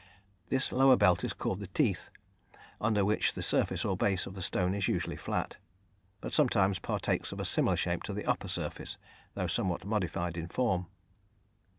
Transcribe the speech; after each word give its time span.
This 0.49 0.71
lower 0.71 0.97
belt 0.97 1.23
is 1.23 1.31
called 1.31 1.59
the 1.59 1.67
"teeth," 1.67 2.09
under 2.81 3.05
which 3.05 3.33
the 3.35 3.43
surface 3.43 3.85
or 3.85 3.95
base 3.95 4.25
of 4.25 4.33
the 4.33 4.41
stone 4.41 4.73
is 4.73 4.87
usually 4.87 5.15
flat, 5.15 5.57
but 6.21 6.33
sometimes 6.33 6.79
partakes 6.79 7.31
of 7.31 7.39
a 7.39 7.45
similar 7.45 7.75
shape 7.77 8.01
to 8.05 8.13
the 8.13 8.25
upper 8.25 8.47
surface, 8.47 8.97
though 9.35 9.45
somewhat 9.45 9.85
modified 9.85 10.37
in 10.37 10.47
form. 10.47 10.87